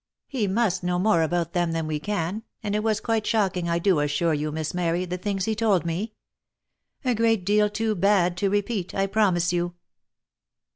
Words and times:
He 0.25 0.47
must 0.47 0.83
know 0.83 0.97
more 0.97 1.21
about 1.21 1.53
them 1.53 1.73
than 1.73 1.85
we 1.85 1.99
can, 1.99 2.41
and 2.63 2.75
it 2.75 2.81
was 2.81 2.99
quite 2.99 3.27
shocking 3.27 3.69
I 3.69 3.77
do 3.77 3.99
assure 3.99 4.33
you, 4.33 4.51
Miss 4.51 4.73
Mary, 4.73 5.05
the 5.05 5.19
things 5.19 5.45
he 5.45 5.53
told 5.53 5.85
me. 5.85 6.13
A 7.05 7.13
great 7.13 7.45
deal 7.45 7.69
too 7.69 7.93
bad 7.93 8.35
to 8.37 8.49
repeat, 8.49 8.95
I 8.95 9.05
promise 9.05 9.53
you." 9.53 9.75